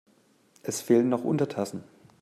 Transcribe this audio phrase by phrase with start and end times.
[0.63, 1.83] Es fehlen noch Untertassen.